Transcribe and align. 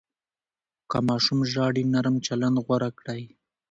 که 0.89 0.97
ماشوم 1.07 1.39
ژاړي، 1.51 1.83
نرم 1.93 2.15
چلند 2.25 2.57
غوره 2.65 2.89
کړئ. 2.99 3.23